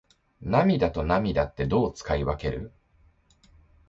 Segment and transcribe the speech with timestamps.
[0.41, 2.71] 涙と泪ってどう使い分ける？